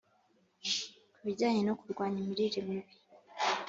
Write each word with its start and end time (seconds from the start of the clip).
ku 1.13 1.19
bijyanye 1.27 1.61
no 1.67 1.73
kurwanya 1.79 2.17
imirire 2.21 2.59
mibi 2.67 2.93